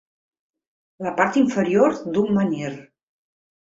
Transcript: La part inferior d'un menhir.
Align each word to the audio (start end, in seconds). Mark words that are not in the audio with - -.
La 1.07 1.11
part 1.19 1.37
inferior 1.43 1.99
d'un 2.17 2.33
menhir. 2.39 2.73